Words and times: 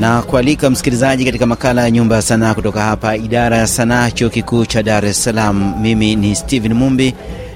na 0.00 0.22
kualika 0.22 0.70
msikilizaji 0.70 1.24
katika 1.24 1.46
makala 1.46 1.82
ya 1.82 1.90
nyumba 1.90 2.16
ya 2.16 2.22
sanaa 2.22 2.54
kutoka 2.54 2.80
hapa 2.82 3.16
idara 3.16 3.56
ya 3.56 3.66
sanaa 3.66 4.10
chuo 4.10 4.28
kikuu 4.30 4.66
cha 4.66 4.82
Dar 4.82 5.06
es 5.06 5.24
Salaam. 5.24 5.80
Mimi 5.82 6.16
ni 6.16 6.36
Steven 6.36 6.72
Mumbi 6.74 7.14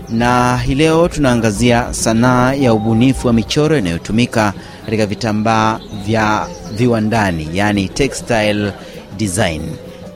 na 0.08 0.56
hii 0.56 0.74
leo 0.74 1.08
tunaangazia 1.08 1.94
sanaa 1.94 2.52
ya 2.54 2.74
ubunifu 2.74 3.26
wa 3.26 3.32
michoro 3.32 3.78
inayotumika 3.78 4.52
katika 4.84 5.06
vitambaa 5.06 5.80
vya 6.06 6.46
viwandani, 6.76 7.48
yani 7.52 7.88
textile 7.88 8.72
design. 9.16 9.62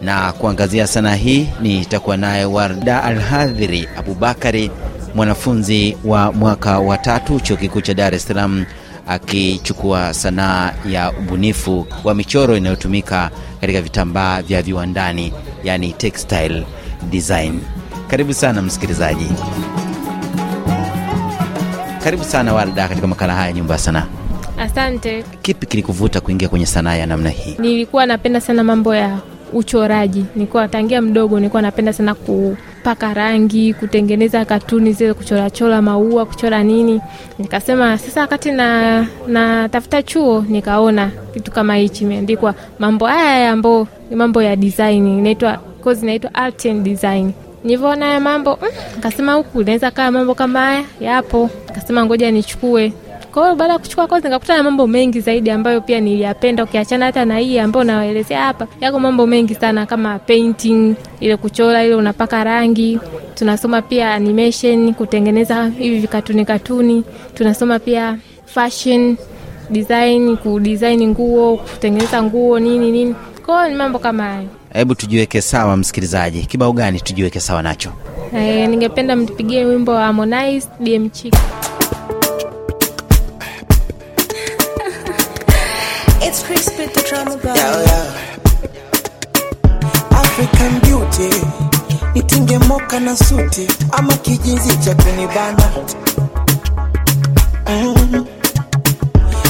Na 0.03 0.33
kuangazia 0.33 0.87
sanaa 0.87 1.15
hii 1.15 1.49
nitakuwa 1.63 2.17
naye 2.17 2.45
Warda 2.45 3.03
Alhadhiri 3.05 3.89
Abubakari, 3.99 4.71
mwanafunzi 5.15 5.97
wa 6.05 6.33
mwaka 6.33 6.79
wa 6.79 6.99
tatu 6.99 7.41
chuo 7.41 7.57
kikuu 7.57 7.81
cha 7.81 7.95
Dar 7.95 8.15
es 8.15 8.27
Salaam 8.27 8.65
akichukua 9.07 10.15
sanaa 10.15 10.73
ya 10.89 11.13
ubunifu 11.13 11.87
wa 12.05 12.15
michoro 12.15 12.57
inayotumika 12.57 13.31
katika 13.61 13.83
vitambaa 13.83 14.43
vya 14.43 14.63
viwandani 14.63 15.33
yani 15.65 15.93
textile 15.93 16.67
design. 17.11 17.61
Karibu 18.09 18.35
sana 18.35 18.63
msikilizaji, 18.63 19.27
karibu 22.05 22.25
sana 22.25 22.55
Warda 22.55 22.89
katika 22.89 23.07
makala 23.07 23.35
haya 23.35 23.53
nyumba 23.53 23.75
ya 23.75 23.79
sanaa. 23.79 24.07
Asante. 24.59 25.25
Kipi 25.43 25.67
kilikuvuta 25.67 26.21
kuingia 26.21 26.49
kwenye 26.49 26.67
sanaa 26.67 26.95
ya 26.95 27.07
namna 27.07 27.31
hii? 27.31 27.57
Nilikuwa 27.59 28.07
napenda 28.07 28.41
sana 28.41 28.65
mambo 28.65 28.95
ya 28.95 29.19
uchoraji, 29.53 30.25
nilikuwa 30.35 30.69
tangia 30.69 31.03
mdogo, 31.03 31.37
nilikuwa 31.39 31.63
napenda 31.63 31.93
sana 31.93 32.15
kupaka 32.15 33.15
rangi, 33.15 33.75
kutengeneza 33.75 34.45
katuni 34.45 34.93
zile, 34.93 35.15
kuchorachora 35.15 35.83
maua, 35.83 36.27
kuchora 36.27 36.63
nini. 36.63 37.01
Nikasema 37.39 37.99
sasa, 37.99 38.21
wakati 38.21 38.51
na 38.53 39.07
natafuta 39.29 40.03
chuo, 40.03 40.45
nikaona 40.49 41.11
kitu 41.35 41.51
kama 41.51 41.77
hichi 41.77 42.05
imeandikwa 42.05 42.55
mambo 42.79 43.07
haya 43.07 43.51
ambayo 43.51 43.87
mambo 44.15 44.43
ya 44.43 44.57
design, 44.57 45.07
inaitwa 45.19 45.57
kozi 45.57 46.03
inaitwa 46.03 46.35
art 46.35 46.67
and 46.67 46.83
design. 46.85 47.33
Nilivyoona 47.65 48.07
haya 48.07 48.21
mambo 48.21 48.59
mm, 48.63 48.69
nikasema 48.97 49.33
huku 49.33 49.63
naweza 49.63 49.91
kaa 49.91 50.11
mambo 50.11 50.35
kama 50.35 50.61
haya 50.61 50.85
yapo, 51.01 51.51
nikasema 51.69 52.05
ngoja 52.05 52.31
nichukue 52.31 52.93
kwa 53.35 53.43
hiyo 53.45 53.57
baada 53.57 53.73
ya 53.73 53.79
kuchukua 53.79 54.07
kozi 54.07 54.25
nikakutana 54.25 54.57
na 54.59 54.63
mambo 54.63 54.87
mengi 54.87 55.21
zaidi 55.21 55.51
ambayo 55.51 55.81
pia 55.81 56.01
niliyapenda, 56.01 56.65
ukiachana 56.65 57.07
hata 57.07 57.25
na 57.25 57.39
hii 57.39 57.59
ambayo 57.59 57.85
nawaelezea 57.85 58.41
hapa. 58.41 58.67
Yako 58.81 59.01
mambo 59.01 59.27
mengi 59.27 59.55
sana 59.55 59.87
kama 59.87 60.19
painting, 60.19 60.95
ile 61.21 61.37
kuchora, 61.37 61.85
ile 61.85 61.95
unapaka 61.95 62.45
rangi. 62.45 62.99
Tunasoma 63.35 63.83
pia 63.83 64.15
animation, 64.15 64.95
kutengeneza 64.95 65.69
hivi 65.79 65.99
vikatuni 65.99 66.45
katuni. 66.45 67.05
Tunasoma 67.35 67.79
pia 67.79 68.19
fashion 68.47 69.17
design, 69.71 70.37
kudesign 70.37 71.09
nguo, 71.09 71.57
kutengeneza 71.57 72.23
nguo 72.23 72.59
nini 72.61 72.91
nini. 72.93 73.15
Kwa 73.47 73.57
hiyo 73.57 73.69
ni 73.69 73.75
mambo 73.83 73.99
kama 73.99 74.23
hayo. 74.23 74.49
Hebu 74.73 74.95
tujiweke 74.95 75.41
sawa, 75.41 75.77
msikilizaji, 75.77 76.43
kibao 76.47 76.73
gani 76.73 77.01
tujiweke 77.01 77.41
sawa 77.41 77.63
nacho? 77.63 77.93
E, 78.37 78.67
ningependa 78.67 79.17
mtupigie 79.17 79.65
wimbo 79.65 79.93
wa 79.93 80.03
Harmonize 80.05 80.69
DM 80.81 81.11
Chick. 81.11 81.35
It's 86.55 86.67
spit 86.67 86.95
the 86.95 87.03
drama 87.09 87.37
yeah. 87.45 88.07
African 90.21 90.81
beauty 90.81 91.31
nitinge 92.15 92.59
moka 92.59 93.01
na 93.01 93.17
suti 93.17 93.69
ama 93.93 94.13
kijinzi 94.17 94.77
cha 94.77 94.95
kunibana 94.95 95.71
mm. 97.67 98.27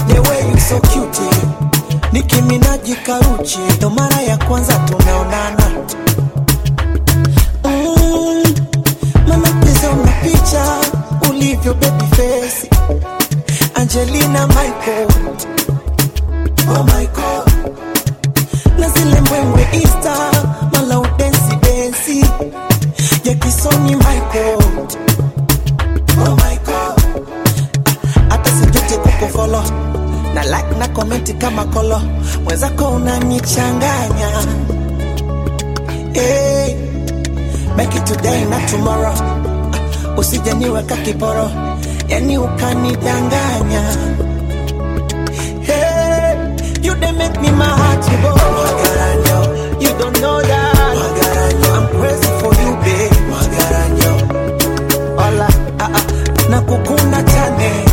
The 0.09 0.21
way 0.21 0.51
you 0.51 0.59
so 0.61 0.81
cute 0.81 1.31
nikiminaji 2.13 2.95
karuchi 2.97 3.59
ndo 3.77 3.91
mara 3.91 4.21
ya 4.23 4.37
kwanza 4.37 4.75
tunaonana 4.79 5.71
mm. 7.65 8.55
Mama 9.29 9.49
pesa 9.61 9.91
una 9.91 10.13
picha 10.13 10.77
ulivyo 11.31 11.75
baby 11.75 12.05
face 12.17 12.71
Angelina 13.75 14.47
Michael 14.47 15.09
ya 23.25 23.35
kisoni 23.35 23.97
Michael. 23.97 24.59
Oh 26.19 26.37
God 26.37 27.01
hata 28.29 28.51
sijute 28.51 28.97
kukufolo 28.97 29.63
na 30.35 30.43
like 30.45 30.79
na 30.79 30.89
komenti 30.89 31.33
kama 31.35 31.65
kolo. 31.65 32.01
Mwenzako 32.45 32.89
unanichanganya. 32.89 34.29
Hey, 36.13 36.75
make 37.77 37.95
it 37.99 38.05
today 38.07 38.45
na 38.45 38.61
tomorrow. 38.71 39.15
Usije 40.17 40.53
niweka 40.55 40.97
kiporo. 40.97 41.51
Yani 42.09 42.39
ukanidanganya. 42.39 43.83
Hey, 45.63 46.37
you 46.83 46.95
they 46.95 47.13
make 47.13 47.41
me 47.41 47.51
my 47.51 47.65
heart 47.65 48.07
go. 48.23 48.94
Ah, 56.55 56.61
nakukuna 56.61 57.23
chane. 57.23 57.85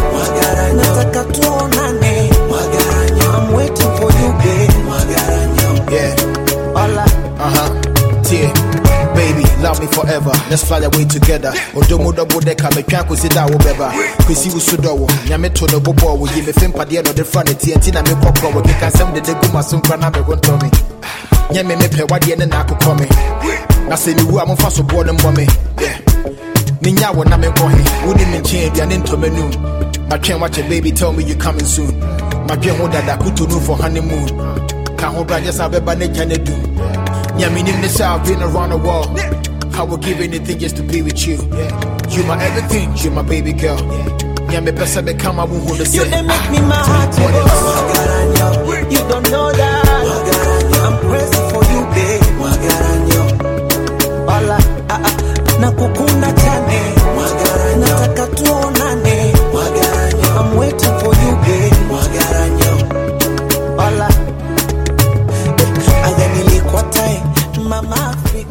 Nataka 0.76 1.24
tuonane. 1.34 2.30
I'm 3.34 3.54
waiting 3.54 3.92
for 3.98 4.12
you, 4.12 4.32
babe. 4.42 4.72
Yeah, 5.92 6.16
hola. 6.76 7.04
uh 7.38 7.50
huh. 7.50 7.82
Yeah, 8.32 8.54
baby, 9.14 9.44
love 9.62 9.80
me 9.82 9.88
forever. 9.88 10.32
Let's 10.50 10.64
fly 10.66 10.80
away 10.80 11.04
together. 11.06 11.52
Odomo 11.76 12.16
double 12.16 12.40
decker, 12.40 12.70
me 12.76 12.84
can't 12.84 13.06
consider 13.08 13.42
whatever. 13.42 13.92
Kwesi 14.26 14.50
usudo, 14.50 15.08
nyame 15.28 15.54
to 15.54 15.66
the 15.68 15.80
bobo, 15.82 16.16
we 16.16 16.30
give 16.30 16.48
me 16.48 16.54
film 16.54 16.72
padia 16.72 17.04
no 17.04 17.12
the 17.12 17.26
front, 17.26 17.50
TNT 17.50 17.94
na 17.94 18.02
me 18.04 18.16
pop, 18.22 18.38
we 18.56 18.72
can 18.80 18.92
send 18.92 19.14
the 19.16 19.20
deguma 19.20 19.62
soon, 19.64 19.82
crana 19.82 20.10
me 20.16 20.22
won't 20.22 20.42
tell 20.44 20.58
me. 20.60 20.70
Nyame 21.52 21.76
me 21.78 21.88
pe 21.90 22.04
wadi 22.08 22.32
and 22.32 22.50
na 22.50 22.64
come 22.64 23.00
me. 23.00 23.08
Na 23.90 23.96
se 23.96 24.16
mi 24.16 24.24
wu 24.24 24.40
am 24.40 24.56
fa 24.56 24.72
so 24.72 24.84
bo 24.84 25.04
no 25.04 25.12
me. 25.34 25.46
Yeah. 25.82 26.51
Ninya 26.82 27.12
wo 27.16 27.24
na 27.24 27.38
me 27.38 27.48
ko 27.58 27.68
he. 27.68 27.84
Woni 28.06 28.26
me 28.32 28.42
chen 28.42 28.74
bia 28.74 28.86
ne 28.86 28.98
ntome 28.98 29.30
nu. 29.30 29.46
My 30.10 30.18
train 30.18 30.40
watch 30.42 30.58
it, 30.58 30.68
baby, 30.70 30.92
tell 30.92 31.14
me 31.14 31.24
you 31.24 31.36
coming 31.36 31.66
soon. 31.66 32.00
My 32.48 32.56
dream 32.56 32.76
ho 32.76 32.88
dada 32.88 33.18
kutu 33.24 33.48
nu 33.48 33.60
for 33.60 33.78
honeymoon. 33.78 34.28
Ka 34.98 35.12
ho 35.12 35.24
bra 35.24 35.40
just 35.40 35.60
abeba 35.60 35.96
ne 35.98 36.08
jane 36.08 36.44
do. 36.44 36.54
Yeah, 37.38 37.50
me 37.54 37.64
name 37.64 37.82
this 37.82 38.00
I've 38.02 38.24
been 38.26 38.42
around 38.42 38.70
the 38.72 38.78
world. 38.78 39.18
I 39.74 39.84
would 39.84 40.02
give 40.02 40.20
anything 40.20 40.60
just 40.60 40.76
to 40.78 40.84
be 40.84 41.02
with 41.02 41.26
you. 41.28 41.38
You 42.10 42.24
my 42.26 42.44
everything, 42.44 42.96
you 42.98 43.12
my 43.12 43.22
baby 43.22 43.54
girl. 43.54 43.80
Yeah, 44.52 44.60
me 44.60 44.72
best 44.72 45.06
be 45.06 45.14
come 45.14 45.40
I 45.40 45.46
won't 45.46 45.64
hold 45.66 45.80
You 45.80 46.04
they 46.06 46.22
make 46.22 46.52
me 46.52 46.60
my 46.60 46.76
heart 46.76 47.10
oh, 47.14 47.28
to 48.36 48.64
go. 48.68 48.90
You 48.92 48.98
don't 49.08 49.32
know 49.32 49.52
that. 49.52 49.88
I'm 50.82 50.98
crazy 51.08 51.42
for 51.52 51.64
you, 51.72 51.82
babe. 51.96 52.22
Magaranyo, 52.42 53.24
hola, 54.28 54.58
ah, 55.62 55.66
nakukuna 55.66 56.32
chane. 56.34 56.82
Nataka 57.80 58.28
tuonane. 58.28 59.32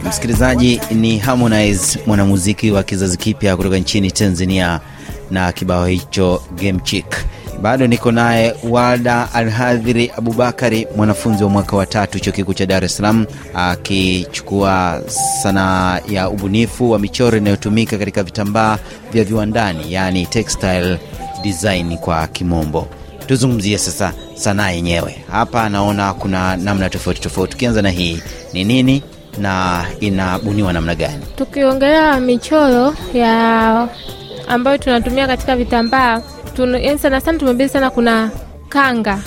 Msikilizaji, 0.09 0.81
ni 0.91 1.19
Harmonize, 1.19 1.99
mwanamuziki 2.07 2.71
wa 2.71 2.83
kizazi 2.83 3.17
kipya 3.17 3.57
kutoka 3.57 3.77
nchini 3.77 4.11
Tanzania 4.13 4.81
na 5.31 5.53
kibao 5.53 5.87
hicho 5.87 6.43
Game 6.63 6.81
Chick. 6.85 7.17
Bado 7.61 7.87
niko 7.87 8.13
naye 8.13 8.55
Walda 8.71 9.33
Alhadhiri 9.35 10.13
Abubakari, 10.17 10.87
mwanafunzi 10.97 11.45
wa 11.45 11.51
mwaka 11.51 11.77
wa 11.77 11.87
tatu 11.87 12.21
chuo 12.21 12.33
kikuu 12.33 12.55
cha 12.55 12.67
Dar 12.67 12.85
es 12.85 12.97
Salaam, 12.97 13.27
akichukua 13.55 15.03
sanaa 15.43 16.01
ya 16.09 16.29
ubunifu 16.31 16.91
wa 16.91 16.99
michoro 16.99 17.39
inayotumika 17.39 17.99
katika 17.99 18.23
vitambaa 18.23 18.79
vya 19.13 19.25
viwandani, 19.25 19.93
yaani 19.93 20.27
textile 20.27 20.99
design 21.43 21.97
kwa 21.99 22.27
kimombo. 22.27 22.87
Tuzungumzie 23.27 23.79
sasa 23.79 24.13
sanaa 24.35 24.71
yenyewe. 24.71 25.25
Hapa 25.31 25.69
naona 25.69 26.15
kuna 26.15 26.57
namna 26.57 26.91
tofauti 26.91 27.21
tofauti. 27.21 27.53
Tukianza 27.53 27.83
na 27.83 27.91
hii, 27.91 28.23
ni 28.53 28.65
nini 28.65 29.03
na 29.39 29.85
inabuniwa 30.01 30.73
namna 30.73 30.95
gani? 30.95 31.25
Tukiongelea 31.37 32.21
michoro 32.21 32.95
ya 33.15 33.89
ambayo 34.49 34.79
tunatumia 34.79 35.27
katika 35.27 35.57
vitambaa 35.57 36.23
yani 36.59 36.99
sana 36.99 37.21
sana 37.21 37.39
tumebezi 37.39 37.73
sana, 37.73 37.91
kuna 37.91 38.31
kanga 38.69 39.19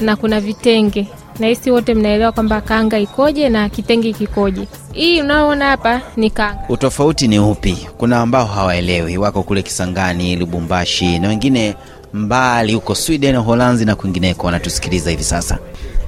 na 0.00 0.16
kuna 0.16 0.40
vitenge, 0.40 1.06
na 1.38 1.46
hisi 1.46 1.70
wote 1.70 1.94
mnaelewa 1.94 2.32
kwamba 2.32 2.60
kanga 2.60 2.98
ikoje 2.98 3.48
na 3.48 3.68
kitenge 3.68 4.12
kikoje. 4.12 4.68
Hii 4.92 5.20
unaoona 5.20 5.64
hapa 5.68 6.00
ni 6.16 6.30
kanga. 6.30 6.58
Utofauti 6.68 7.28
ni 7.28 7.38
upi? 7.38 7.88
Kuna 7.98 8.20
ambao 8.20 8.44
hawaelewi, 8.46 9.16
wako 9.18 9.42
kule 9.42 9.62
Kisangani, 9.62 10.36
Lubumbashi 10.36 11.18
na 11.18 11.28
wengine 11.28 11.74
mbali 12.12 12.74
huko 12.74 12.94
Sweden, 12.94 13.36
Holanzi 13.36 13.84
na 13.84 13.94
kwingineko, 13.96 14.46
wanatusikiliza 14.46 15.10
hivi 15.10 15.24
sasa. 15.24 15.58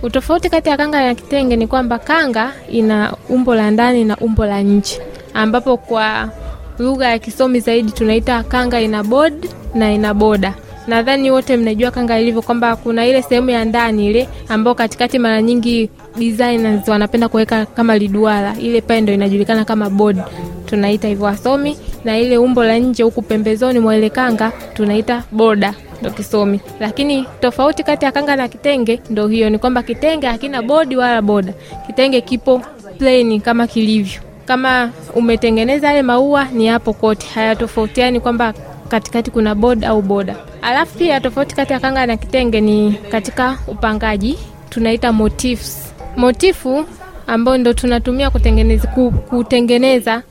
Utofauti 0.02 0.50
kati 0.50 0.68
ya 0.68 0.76
kanga 0.76 1.06
na 1.06 1.14
kitenge 1.14 1.56
ni 1.56 1.66
kwamba 1.66 1.98
kanga 1.98 2.52
ina 2.70 3.16
umbo 3.28 3.54
la 3.54 3.70
ndani 3.70 4.04
na 4.04 4.16
umbo 4.16 4.46
la 4.46 4.60
nje, 4.62 5.00
ambapo 5.34 5.76
kwa 5.76 6.28
lugha 6.78 7.08
ya 7.08 7.18
kisomi 7.18 7.60
zaidi 7.60 7.92
tunaita 7.92 8.42
kanga 8.42 8.80
ina 8.80 9.04
bod 9.04 9.32
na 9.74 9.92
ina 9.92 10.14
boda. 10.14 10.54
Nadhani 10.86 11.30
wote 11.30 11.56
mnajua 11.56 11.90
kanga 11.90 12.20
ilivyo, 12.20 12.42
kwamba 12.42 12.76
kuna 12.76 13.06
ile 13.06 13.22
sehemu 13.22 13.50
ya 13.50 13.64
ndani 13.64 14.06
ile 14.06 14.28
ambayo 14.48 14.74
katikati 14.74 15.18
mara 15.18 15.42
nyingi 15.42 15.90
designers 16.18 16.88
wanapenda 16.88 17.28
kuweka 17.28 17.66
kama 17.66 17.98
liduara, 17.98 18.56
ile 18.60 18.80
pale 18.80 19.00
ndo 19.00 19.12
inajulikana 19.12 19.64
kama 19.64 19.90
board, 19.90 20.18
tunaita 20.66 21.08
hivyo 21.08 21.26
wasomi, 21.26 21.76
na 22.04 22.18
ile 22.18 22.38
umbo 22.38 22.64
la 22.64 22.78
nje 22.78 23.02
huku 23.02 23.22
pembezoni 23.22 23.78
mwa 23.78 23.96
ile 23.96 24.10
kanga 24.10 24.52
tunaita 24.74 25.24
boda 25.32 25.74
ndo 26.02 26.10
kisomi. 26.10 26.60
Lakini 26.80 27.26
tofauti 27.40 27.82
kati 27.82 28.04
ya 28.04 28.12
kanga 28.12 28.36
na 28.36 28.48
kitenge 28.48 29.00
ndo 29.10 29.26
hiyo, 29.28 29.50
ni 29.50 29.58
kwamba 29.58 29.82
kitenge 29.82 30.26
hakina 30.26 30.62
bodi 30.62 30.96
wala 30.96 31.22
boda. 31.22 31.52
Kitenge 31.86 32.20
kipo 32.20 32.62
plain 32.98 33.40
kama 33.40 33.66
kilivyo, 33.66 34.20
kama 34.46 34.90
umetengeneza 35.14 35.86
yale 35.88 36.02
maua 36.02 36.44
ni 36.44 36.66
hapo 36.66 36.92
kote, 36.92 37.26
hayatofautiani 37.34 38.20
kwamba 38.20 38.54
katikati 38.88 39.30
kuna 39.30 39.54
board 39.54 39.84
au 39.84 40.02
boda. 40.02 40.36
Alafu 40.62 40.98
pia 40.98 41.20
tofauti 41.20 41.54
kati 41.56 41.72
ya 41.72 41.80
kanga 41.80 42.06
na 42.06 42.16
kitenge 42.16 42.60
ni 42.60 42.92
katika 43.10 43.58
upangaji, 43.68 44.38
tunaita 44.70 45.12
motifs. 45.12 45.94
Motifu 46.16 46.84
ambayo 47.26 47.58
ndo 47.58 47.72
tunatumia 47.72 48.30
kutengeneza, 48.30 48.88
kutengeneza 49.28 50.22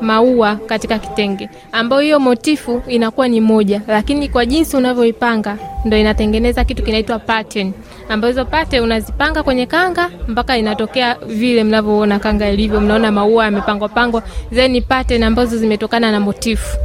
maua 0.00 0.56
katika 0.56 0.98
kitenge, 0.98 1.48
ambayo 1.72 2.02
hiyo 2.02 2.20
motifu 2.20 2.82
inakuwa 2.88 3.28
ni 3.28 3.40
moja, 3.40 3.82
lakini 3.88 4.28
kwa 4.28 4.46
jinsi 4.46 4.76
unavyoipanga 4.76 5.56
ndo 5.84 5.96
inatengeneza 5.96 6.64
kitu 6.64 6.82
kinaitwa 6.82 7.18
pattern, 7.18 7.72
ambayo 8.08 8.32
hizo 8.32 8.44
pattern 8.44 8.84
unazipanga 8.84 9.42
kwenye 9.42 9.66
kanga 9.66 10.10
mpaka 10.28 10.58
inatokea 10.58 11.16
vile 11.26 11.64
mnavyoona 11.64 12.18
kanga 12.18 12.50
ilivyo. 12.50 12.80
Mnaona 12.80 13.12
maua 13.12 13.44
yamepangwa 13.44 13.88
pangwa, 13.88 14.22
zile 14.50 14.68
ni 14.68 14.80
pattern 14.80 15.22
ambazo 15.22 15.56
zimetokana 15.56 16.12
na 16.12 16.20
motifu. 16.20 16.76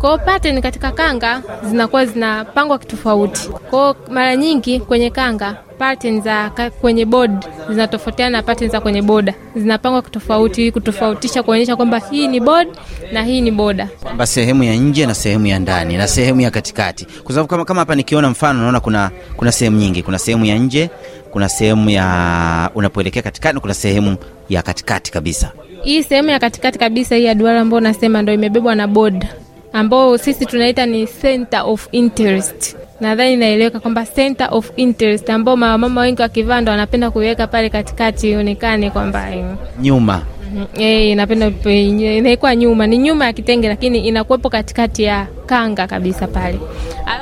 Kwa 0.00 0.10
hiyo 0.10 0.24
pattern 0.26 0.60
katika 0.62 0.90
kanga 0.92 1.42
zinakuwa 1.64 2.06
zinapangwa 2.06 2.78
kitofauti. 2.78 3.48
Kwao 3.48 3.96
mara 4.10 4.36
nyingi 4.36 4.80
kwenye 4.80 5.10
kanga 5.10 5.56
pattern 5.78 6.22
za 6.22 6.50
kwenye 6.80 7.04
board 7.04 7.46
zinatofautiana 7.70 8.30
na 8.36 8.42
pattern 8.42 8.70
za 8.70 8.80
kwenye 8.80 9.02
boda, 9.02 9.34
zinapangwa 9.56 10.02
kitofauti 10.02 10.62
ili 10.62 10.72
kutofautisha, 10.72 11.42
kuonyesha 11.42 11.76
kwamba 11.76 11.98
hii 12.10 12.28
ni 12.28 12.40
board 12.40 12.68
na 13.12 13.22
hii 13.24 13.40
ni 13.40 13.50
boda. 13.50 13.88
kwamba 14.02 14.26
sehemu 14.26 14.62
ya 14.64 14.74
nje 14.76 15.06
na 15.06 15.14
sehemu 15.14 15.46
ya 15.46 15.58
ndani 15.58 15.96
na 15.96 16.08
sehemu 16.08 16.40
ya 16.40 16.50
katikati, 16.50 17.04
kwa 17.24 17.34
sababu 17.34 17.48
kama, 17.48 17.64
kama 17.64 17.80
hapa 17.80 17.94
nikiona 17.94 18.30
mfano 18.30 18.62
naona 18.62 18.80
kuna 18.80 19.10
kuna 19.36 19.52
sehemu 19.52 19.76
nyingi, 19.78 20.02
kuna 20.02 20.18
sehemu 20.18 20.44
ya 20.44 20.58
nje, 20.58 20.90
kuna 21.30 21.48
sehemu 21.48 21.90
ya 21.90 22.70
unapoelekea 22.74 23.22
katikati, 23.22 23.54
na 23.54 23.60
kuna 23.60 23.74
sehemu 23.74 24.16
ya 24.48 24.62
katikati 24.62 25.12
kabisa. 25.12 25.52
Hii 25.82 26.02
sehemu 26.02 26.30
ya 26.30 26.38
katikati 26.38 26.78
kabisa 26.78 27.16
hii 27.16 27.24
ya 27.24 27.34
duara 27.34 27.60
ambayo 27.60 27.80
nasema 27.80 28.22
ndo 28.22 28.32
imebebwa 28.32 28.74
na 28.74 28.86
board 28.86 29.26
ambao 29.72 30.18
sisi 30.18 30.46
tunaita 30.46 30.86
ni 30.86 31.06
center 31.06 31.62
of 31.66 31.88
interest. 31.92 32.76
Nadhani 33.00 33.32
inaeleweka 33.32 33.80
kwamba 33.80 34.06
center 34.06 34.48
of 34.50 34.70
interest 34.76 35.30
ambao 35.30 35.56
mama 35.56 36.00
wengi 36.00 36.22
wakivaa 36.22 36.60
ndo 36.60 36.70
wanapenda 36.70 37.10
kuiweka 37.10 37.46
pale 37.46 37.70
katikati 37.70 38.30
ionekane 38.30 38.90
kwamba 38.90 39.34
eh, 39.34 39.44
Nyuma 39.82 40.22
Mhm. 40.54 41.16
napenda 41.16 41.52
inaikuwa 41.70 42.56
nyuma, 42.56 42.86
ni 42.86 42.98
nyuma 42.98 43.24
ya 43.24 43.32
kitenge, 43.32 43.68
lakini 43.68 43.98
inakuwepo 43.98 44.50
katikati 44.50 45.02
ya 45.02 45.26
kanga 45.46 45.86
kabisa 45.86 46.26
pale. 46.26 46.60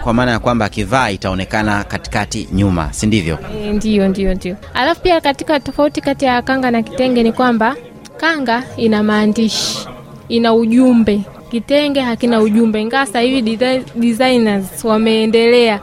Kwa 0.02 0.14
maana 0.14 0.30
ya 0.30 0.38
kwamba 0.38 0.64
akivaa 0.64 1.10
itaonekana 1.10 1.84
katikati 1.84 2.48
nyuma, 2.52 2.92
si 2.92 3.06
ndivyo? 3.06 3.38
eh, 3.64 3.74
Ndio, 3.74 4.08
ndio, 4.08 4.34
ndio. 4.34 4.56
Alafu 4.74 5.00
pia 5.00 5.20
katika 5.20 5.60
tofauti 5.60 6.00
kati 6.00 6.24
ya 6.24 6.42
kanga 6.42 6.70
na 6.70 6.82
kitenge 6.82 7.22
ni 7.22 7.32
kwamba 7.32 7.76
kanga 8.16 8.62
ina 8.76 9.02
maandishi, 9.02 9.88
ina 10.28 10.54
ujumbe. 10.54 11.20
Kitenge 11.50 12.00
hakina 12.00 12.40
ujumbe, 12.40 12.80
ingawa 12.82 13.06
sasa 13.06 13.20
hivi 13.20 13.58
designers 13.96 14.84
wameendelea 14.84 15.80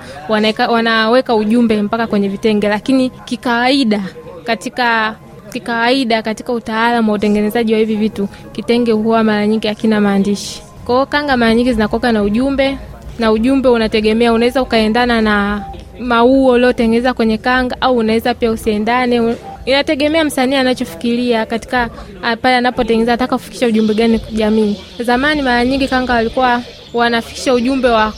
wanaweka, 0.69 1.35
ujumbe 1.35 1.81
mpaka 1.81 2.07
kwenye 2.07 2.27
vitenge, 2.29 2.67
lakini 2.67 3.09
kikawaida 3.09 4.01
katika 4.43 5.15
kikawaida 5.53 6.21
katika 6.21 6.53
utaalamu 6.53 7.11
wa 7.11 7.15
utengenezaji 7.15 7.73
wa 7.73 7.79
hivi 7.79 7.95
vitu, 7.95 8.27
kitenge 8.51 8.91
huwa 8.91 9.23
mara 9.23 9.47
nyingi 9.47 9.67
hakina 9.67 10.01
maandishi. 10.01 10.61
Kwa 10.85 10.95
hiyo 10.95 11.05
kanga 11.05 11.37
mara 11.37 11.55
nyingi 11.55 11.73
zinakoka 11.73 12.11
na 12.11 12.23
ujumbe, 12.23 12.77
na 13.19 13.31
ujumbe 13.31 13.69
unategemea, 13.69 14.33
unaweza 14.33 14.61
ukaendana 14.61 15.21
na 15.21 15.63
maua 15.99 16.53
uliotengeneza 16.53 17.13
kwenye 17.13 17.37
kanga, 17.37 17.81
au 17.81 17.97
unaweza 17.97 18.33
pia 18.33 18.51
usiendane. 18.51 19.35
Inategemea 19.65 20.23
msanii 20.23 20.55
anachofikiria 20.55 21.45
katika 21.45 21.89
ah, 22.23 22.35
pale 22.35 22.55
anapotengeneza, 22.55 23.13
ataka 23.13 23.37
kufikisha 23.37 23.67
ujumbe 23.67 23.93
gani 23.93 24.19
kwa 24.19 24.31
jamii. 24.31 24.77
Zamani 24.99 25.41
mara 25.41 25.65
nyingi 25.65 25.87
kanga 25.87 26.13
walikuwa 26.13 26.61
wanafikisha 26.93 27.53
ujumbe 27.53 27.87
wa 27.87 28.13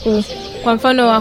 kwa 0.62 0.74
mfano 0.74 1.08
wa 1.08 1.20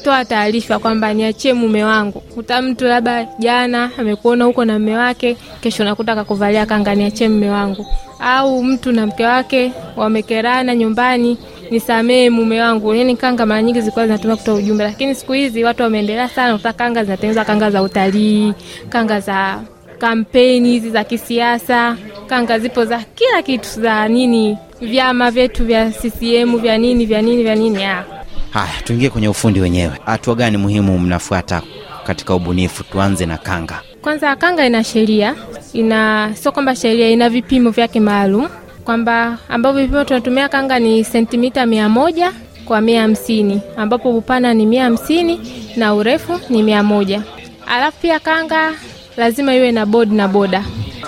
toa 0.00 0.24
taarifa 0.24 0.78
kwamba 0.78 1.14
niachie 1.14 1.52
mume 1.54 1.84
wangu. 1.84 2.20
Kuta 2.20 2.62
mtu 2.62 2.84
labda 2.84 3.26
jana 3.38 3.90
amekuona 3.98 4.44
huko 4.44 4.64
na 4.64 4.78
mume 4.78 4.96
wake, 4.96 5.36
kesho 5.60 5.84
nakuta 5.84 6.14
kakuvalia 6.14 6.66
kanga, 6.66 6.94
niachie 6.94 7.28
mume 7.28 7.50
wangu. 7.50 7.86
Au 8.20 8.62
mtu 8.64 8.92
na 8.92 9.06
mke 9.06 9.26
wake 9.26 9.72
wamekerana 9.96 10.74
nyumbani, 10.74 11.38
nisamee 11.70 12.30
mume 12.30 12.60
wangu. 12.62 12.94
Yani 12.94 13.16
kanga 13.16 13.46
mara 13.46 13.62
nyingi 13.62 13.80
zilikuwa 13.80 14.06
zinatumia 14.06 14.36
kutoa 14.36 14.54
ujumbe, 14.54 14.84
lakini 14.84 15.14
siku 15.14 15.32
hizi 15.32 15.64
watu 15.64 15.82
wameendelea 15.82 16.28
sana, 16.28 16.56
kuta 16.56 16.72
kanga 16.72 17.04
zinatengeneza 17.04 17.44
kanga 17.44 17.70
za 17.70 17.82
utalii, 17.82 18.52
kanga 18.88 19.20
za 19.20 19.60
kampeni 19.98 20.68
hizi 20.70 20.90
za 20.90 21.04
kisiasa, 21.04 21.96
kanga 22.26 22.58
zipo 22.58 22.84
za 22.84 22.98
kila 23.14 23.42
kitu, 23.42 23.80
za 23.80 24.08
nini, 24.08 24.58
vyama 24.80 25.30
vyetu 25.30 25.64
vya 25.64 25.90
CCM 25.90 26.56
vya 26.58 26.78
nini 26.78 27.06
vya 27.06 27.22
nini 27.22 27.42
vya 27.42 27.54
nini 27.54 27.84
ah. 27.84 28.04
Haya, 28.50 28.72
tuingie 28.84 29.10
kwenye 29.10 29.28
ufundi 29.28 29.60
wenyewe. 29.60 29.92
Hatua 30.06 30.34
gani 30.34 30.56
muhimu 30.56 30.98
mnafuata 30.98 31.62
katika 32.06 32.34
ubunifu? 32.34 32.84
Tuanze 32.84 33.26
na 33.26 33.36
kanga. 33.38 33.82
Kwanza 34.02 34.36
kanga 34.36 34.66
ina 34.66 34.84
sheria, 34.84 35.34
ina 35.72 36.30
sio 36.34 36.52
kwamba 36.52 36.76
sheria, 36.76 37.08
ina 37.10 37.28
vipimo 37.30 37.70
vyake 37.70 38.00
maalum, 38.00 38.48
kwamba 38.84 39.38
ambavyo 39.48 39.82
vipimo 39.82 40.04
tunatumia 40.04 40.48
kanga 40.48 40.78
ni 40.78 41.04
sentimita 41.04 41.66
mia 41.66 41.88
moja 41.88 42.32
kwa 42.64 42.80
mia 42.80 43.02
hamsini 43.02 43.60
ambapo 43.76 44.10
upana 44.10 44.54
ni 44.54 44.66
mia 44.66 44.84
hamsini 44.84 45.40
na 45.76 45.94
urefu 45.94 46.40
ni 46.50 46.62
mia 46.62 46.82
moja 46.82 47.22
Alafu 47.66 47.98
pia 48.00 48.18
kanga 48.20 48.72
lazima 49.16 49.54
iwe 49.54 49.72
na 49.72 49.86
board 49.86 50.12
na 50.12 50.28
boda, 50.28 50.64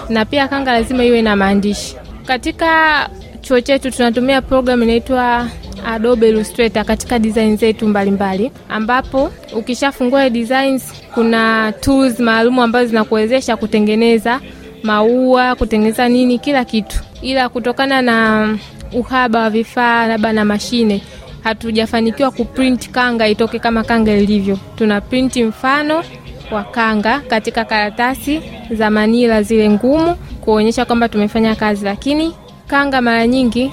na 0.08 0.24
pia 0.24 0.48
kanga 0.48 0.72
lazima 0.72 1.04
iwe 1.04 1.22
na 1.22 1.36
maandishi. 1.36 1.96
Katika 2.26 3.08
chuo 3.40 3.60
chetu 3.60 3.90
tunatumia 3.90 4.42
programu 4.42 4.82
inaitwa 4.82 5.48
Adobe 5.86 6.28
Illustrator 6.28 6.84
katika 6.84 7.18
design 7.18 7.56
zetu 7.56 7.88
mbalimbali, 7.88 8.52
ambapo 8.68 9.30
ukishafungua 9.56 10.30
designs 10.30 10.92
kuna 11.14 11.72
tools 11.80 12.20
maalumu 12.20 12.62
ambazo 12.62 12.88
zinakuwezesha 12.88 13.56
kutengeneza 13.56 14.40
maua, 14.82 15.54
kutengeneza 15.54 16.08
nini, 16.08 16.38
kila 16.38 16.64
kitu, 16.64 17.00
ila 17.22 17.48
kutokana 17.48 18.02
na 18.02 18.48
uhaba 18.92 19.40
wa 19.40 19.50
vifaa 19.50 20.06
labda 20.06 20.32
na 20.32 20.44
mashine 20.44 21.02
hatujafanikiwa 21.44 22.30
kuprint 22.30 22.90
kanga 22.90 23.28
itoke 23.28 23.58
kama 23.58 23.84
kanga 23.84 24.12
ilivyo. 24.16 24.58
Tuna 24.76 25.00
print 25.00 25.36
mfano 25.36 26.04
wa 26.50 26.64
kanga 26.64 27.20
katika 27.20 27.64
karatasi 27.64 28.40
za 28.70 28.90
manila 28.90 29.42
zile 29.42 29.70
ngumu, 29.70 30.14
kuonyesha 30.40 30.84
kwamba 30.84 31.08
tumefanya 31.08 31.54
kazi, 31.54 31.84
lakini 31.84 32.32
kanga 32.66 33.00
mara 33.02 33.26
nyingi 33.26 33.70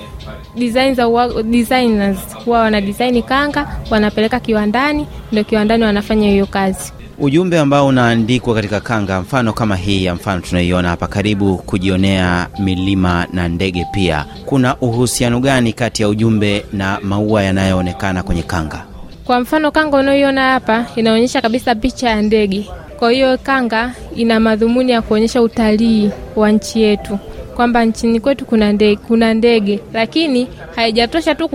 design 0.55 0.95
za 0.95 1.07
uwa, 1.07 1.43
designers 1.43 2.17
huwa 2.45 2.59
wana 2.59 2.81
design 2.81 3.21
kanga 3.23 3.79
wanapeleka 3.89 4.39
kiwandani, 4.39 5.07
ndio 5.31 5.43
kiwandani 5.43 5.83
wanafanya 5.83 6.27
hiyo 6.29 6.45
kazi. 6.45 6.93
Ujumbe 7.21 7.59
ambao 7.59 7.87
unaandikwa 7.87 8.55
katika 8.55 8.79
kanga, 8.79 9.21
mfano 9.21 9.53
kama 9.53 9.75
hii 9.75 10.05
ya 10.05 10.15
mfano 10.15 10.41
tunaiona 10.41 10.89
hapa, 10.89 11.07
karibu 11.07 11.57
kujionea 11.57 12.47
milima 12.59 13.27
na 13.33 13.47
ndege 13.47 13.85
pia. 13.93 14.25
Kuna 14.45 14.75
uhusiano 14.77 15.39
gani 15.39 15.73
kati 15.73 16.01
ya 16.01 16.09
ujumbe 16.09 16.65
na 16.73 16.99
maua 17.03 17.43
yanayoonekana 17.43 18.23
kwenye 18.23 18.43
kanga? 18.43 18.85
Kwa 19.25 19.39
mfano 19.39 19.71
kanga 19.71 19.97
unaoiona 19.97 20.51
hapa 20.51 20.85
inaonyesha 20.95 21.41
kabisa 21.41 21.75
picha 21.75 22.09
ya 22.09 22.21
ndege. 22.21 22.69
Kwa 22.99 23.11
hiyo 23.11 23.37
kanga 23.37 23.91
ina 24.15 24.39
madhumuni 24.39 24.91
ya 24.91 25.01
kuonyesha 25.01 25.41
utalii 25.41 26.11
wa 26.35 26.51
nchi 26.51 26.81
yetu, 26.81 27.19
kwamba 27.59 27.85
nchini 27.85 28.19
kwetu 28.19 28.45
kuna 28.45 28.71
ndege, 28.73 28.95
kuna 29.07 29.33
ndege, 29.33 29.79
lakini 29.93 30.47
haijatosha 30.75 31.35
tu 31.35 31.49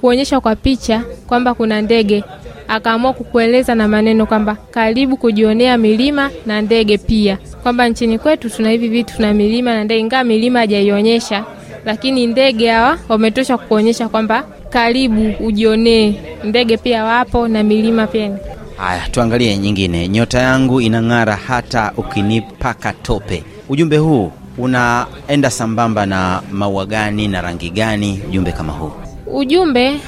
kuonyesha 0.00 0.40
kwa 0.40 0.56
picha 0.56 1.02
kwamba 1.26 1.54
kuna 1.54 1.82
ndege, 1.82 2.24
akaamua 2.68 3.12
kukueleza 3.12 3.74
na 3.74 3.88
maneno 3.88 4.26
kwamba 4.26 4.56
karibu 4.70 5.16
kujionea 5.16 5.78
milima 5.78 6.30
na 6.46 6.62
ndege 6.62 6.98
pia, 6.98 7.38
kwamba 7.62 7.88
nchini 7.88 8.18
kwetu 8.18 8.50
tuna 8.50 8.70
hivi 8.70 8.88
vitu, 8.88 9.16
tuna 9.16 9.32
milima 9.34 9.74
na 9.74 9.84
ndege, 9.84 10.00
ingawa 10.00 10.24
milima 10.24 10.58
hajaionyesha 10.58 11.44
lakini 11.84 12.26
ndege 12.26 12.70
hawa 12.70 12.98
wametosha 13.08 13.58
kuonyesha 13.58 14.08
kwamba 14.08 14.44
karibu 14.70 15.32
ujionee. 15.46 16.14
Ndege 16.44 16.76
pia 16.76 17.04
wapo 17.04 17.48
na 17.48 17.62
milima 17.62 18.06
pia. 18.06 18.38
Haya, 18.76 19.08
tuangalie 19.10 19.56
nyingine. 19.56 20.08
Nyota 20.08 20.38
yangu 20.38 20.80
inang'ara 20.80 21.36
hata 21.36 21.92
ukinipaka 21.96 22.92
tope. 22.92 23.44
Ujumbe 23.68 23.96
huu 23.96 24.32
unaenda 24.58 25.50
sambamba 25.50 26.06
na 26.06 26.42
maua 26.52 26.86
gani 26.86 27.28
na 27.28 27.40
rangi 27.42 27.70
gani? 27.70 28.22
Ujumbe 28.28 28.52
kama 28.52 28.72
huu? 28.72 28.92
Ujumbe 29.26 30.00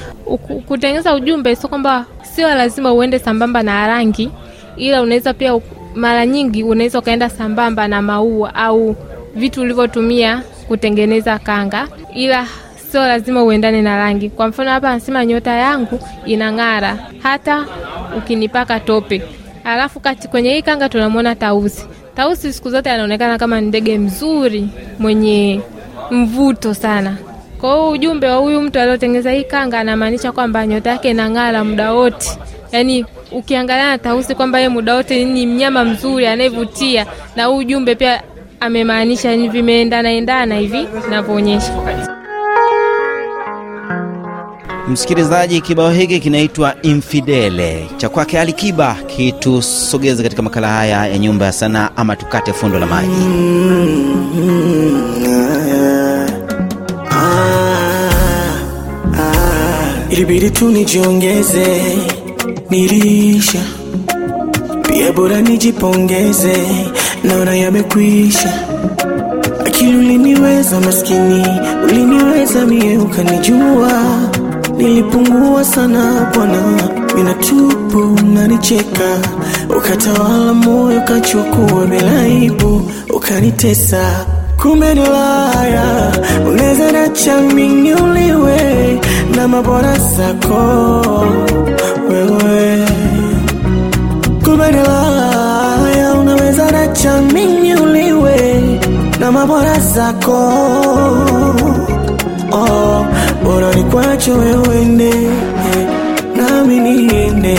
kutengeneza 0.67 1.13
ujumbe 1.15 1.55
sio 1.55 1.69
kwamba 1.69 2.05
sio 2.21 2.55
lazima 2.55 2.93
uende 2.93 3.19
sambamba 3.19 3.63
na 3.63 3.87
rangi 3.87 4.29
ila 4.77 5.01
unaweza 5.01 5.33
pia 5.33 5.59
mara 5.95 6.25
nyingi 6.25 6.63
unaweza 6.63 6.99
ukaenda 6.99 7.29
sambamba 7.29 7.87
na 7.87 8.01
maua 8.01 8.55
au 8.55 8.95
vitu 9.35 9.61
ulivyotumia 9.61 10.43
kutengeneza 10.67 11.39
kanga 11.39 11.87
ila 12.15 12.47
sio 12.91 13.07
lazima 13.07 13.43
uendane 13.43 13.81
na 13.81 13.97
rangi. 13.97 14.29
Kwa 14.29 14.47
mfano 14.47 14.71
hapa 14.71 14.89
anasema 14.89 15.25
nyota 15.25 15.51
yangu 15.51 15.99
inang'ara 16.25 16.97
hata 17.23 17.65
ukinipaka 18.17 18.79
tope. 18.79 19.21
Alafu 19.63 19.99
kati 19.99 20.27
kwenye 20.27 20.53
hii 20.53 20.61
kanga 20.61 20.89
tunamwona 20.89 21.35
tausi 21.35 21.85
tausi 22.19 22.53
siku 22.53 22.69
zote 22.69 22.91
anaonekana 22.91 23.37
kama 23.37 23.61
ndege 23.61 23.97
mzuri 23.97 24.67
mwenye 24.99 25.61
mvuto 26.11 26.73
sana 26.73 27.17
kwa 27.61 27.69
hiyo 27.73 27.89
ujumbe 27.89 28.27
wa 28.27 28.35
huyu 28.37 28.61
mtu 28.61 28.79
aliotengeneza 28.79 29.31
hii 29.31 29.43
kanga 29.43 29.79
anamaanisha 29.79 30.31
kwamba 30.31 30.67
nyota 30.67 30.89
yake 30.89 31.09
inang'ara 31.11 31.63
muda 31.63 31.93
wote, 31.93 32.37
yaani 32.71 33.05
ukiangalia 33.31 33.87
na 33.89 33.97
tausi 33.97 34.35
kwamba 34.35 34.57
yeye 34.59 34.69
muda 34.69 34.95
wote 34.95 35.25
ni 35.25 35.47
mnyama 35.47 35.85
mzuri 35.85 36.27
anayevutia, 36.27 37.05
na 37.35 37.45
huu 37.45 37.57
ujumbe 37.57 37.95
pia 37.95 38.21
amemaanisha 38.59 39.35
ni 39.35 39.49
vimeendanaendana 39.49 40.55
hivi 40.55 40.87
navyoonyesha. 41.09 42.18
Msikilizaji, 44.89 45.61
kibao 45.61 45.89
hiki 45.91 46.19
kinaitwa 46.19 46.75
Infidele 46.81 47.87
cha 47.97 48.09
kwake 48.09 48.39
Alikiba, 48.39 48.95
kitusogeze 49.07 50.23
katika 50.23 50.41
makala 50.41 50.67
haya 50.67 51.07
ya 51.07 51.17
Nyumba 51.17 51.45
ya 51.45 51.51
Sanaa 51.51 51.89
ama 51.95 52.15
tukate 52.15 52.53
fundo 52.53 52.79
la 52.79 52.85
maji. 52.85 53.11
ilibidi 60.09 60.49
tu 60.51 60.69
nijiongeze, 60.69 61.67
nilisha 62.69 63.59
pia, 64.87 65.11
bora 65.11 65.41
nijipongeze, 65.41 66.57
naona 67.23 67.55
yamekwisha. 67.55 68.53
Akili 69.65 69.97
uliniweza 69.97 70.79
maskini, 70.79 71.45
uliniweza 71.83 72.65
mie, 72.65 72.97
ukanijua 72.97 73.91
nilipungua 74.79 75.63
sana 75.63 76.31
bwana, 76.35 76.61
mina 77.15 77.33
tupu 77.33 78.19
nanicheka, 78.33 79.19
ukatawala 79.77 80.53
moyo, 80.53 80.99
ukachukua 81.01 81.85
bila 81.89 82.19
aibu, 82.21 82.91
ukanitesa. 83.13 84.25
Kumbe 84.61 84.93
ni 84.93 85.01
laya, 85.01 86.11
unaweza 86.47 86.91
na 89.35 89.47
mabora 89.47 89.97
zako 89.97 90.61
wewe. 92.09 92.87
Kumbe 94.43 94.71
ni 94.71 94.77
laya, 94.77 96.13
unaweza 96.13 96.71
na 99.19 99.31
mabora 99.31 99.79
zako. 99.79 100.53
Oh, 102.51 103.05
bora 103.49 103.73
nikwacho 103.75 104.33
wewe 104.33 104.81
ende 104.81 105.13
nami 106.37 106.79
niende. 106.79 107.57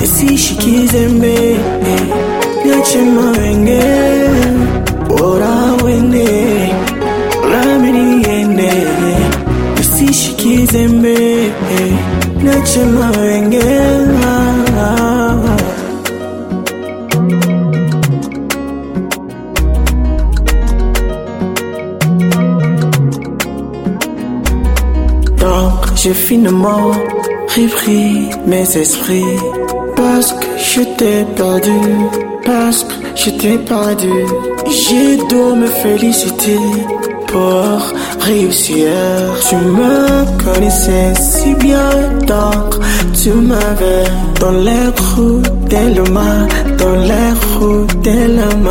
Nisishikize 0.00 1.08
mbe 1.08 1.56
niache 2.64 2.98
mawenge. 3.02 3.82
Bora 5.08 5.54
wende 5.84 6.28
nami 7.50 7.92
niende. 7.92 8.70
Nisishikize 9.76 10.88
mbe 10.88 11.16
niache 12.42 12.84
mawenge 12.84 13.73
j'ai 26.04 26.12
finalement 26.12 26.90
repris 27.56 28.28
mes 28.46 28.76
esprits. 28.76 29.38
Parce 29.96 30.32
que 30.34 30.46
je 30.58 30.82
t'ai 30.98 31.24
perdu 31.34 31.80
Parce 32.44 32.84
que 32.84 32.94
je 33.14 33.30
t'ai 33.30 33.56
perdu. 33.58 34.12
J'ai 34.68 35.16
dû 35.30 35.42
me 35.60 35.66
féliciter 35.66 36.58
pour 37.28 37.78
réussir. 38.20 38.86
Tu 39.48 39.56
me 39.56 40.44
connaissais 40.44 41.14
si 41.14 41.54
bien 41.54 41.90
donc 42.26 42.70
tu 43.14 43.30
m'avais 43.30 44.04
Dans 44.40 44.56
les 44.66 44.86
roues 45.06 45.40
de 45.72 45.84
Dans 46.80 46.96
les 47.10 47.30
roues 47.54 47.86
de 48.06 48.16
l'homme 48.36 48.70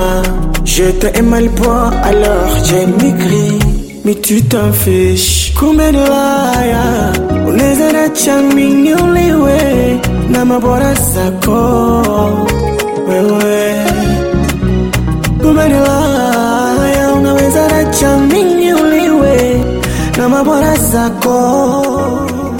Je 0.66 0.84
t'ai 1.00 1.20
le 1.20 1.50
bois 1.50 1.90
alors 2.04 2.52
j'ai 2.66 2.86
maigri 2.86 3.63
mais 4.06 4.16
tu 4.16 4.42
t'en 4.44 4.72
fiches 4.74 5.54
kumbe 5.58 5.92
ni 5.92 5.98
laya 5.98 7.14
unaweza 7.48 7.92
na 7.94 8.42
mimi 8.56 8.94
uliwe 8.94 10.00
na 10.30 10.46
mabora 10.46 10.94
zako. 10.94 11.60
Wewe. 13.10 13.76
Kumbe 15.42 15.68
ni 15.68 15.74
laya 15.74 17.14
unaweza 17.14 17.68
na 18.02 18.18
mimi 18.18 18.74
uliwe 18.74 19.62
na 20.18 20.30
mabora 20.30 20.78
zako. 20.78 21.86